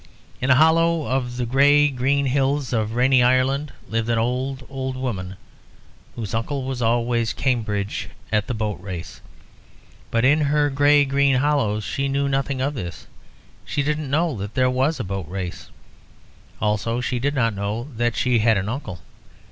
[0.41, 4.95] "In a hollow of the grey green hills of rainy Ireland, lived an old, old
[4.95, 5.35] woman,
[6.15, 9.21] whose uncle was always Cambridge at the Boat Race.
[10.09, 13.05] But in her grey green hollows, she knew nothing of this:
[13.63, 15.69] she didn't know that there was a Boat Race.
[16.59, 19.01] Also she did not know that she had an uncle.